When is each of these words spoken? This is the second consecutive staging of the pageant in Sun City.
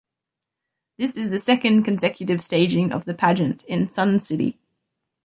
This 0.97 1.15
is 1.15 1.29
the 1.29 1.37
second 1.37 1.83
consecutive 1.83 2.43
staging 2.43 2.91
of 2.91 3.05
the 3.05 3.13
pageant 3.13 3.61
in 3.65 3.91
Sun 3.91 4.21
City. 4.21 4.57